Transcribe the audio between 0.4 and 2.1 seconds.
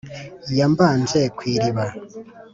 ya mbanje kw i riba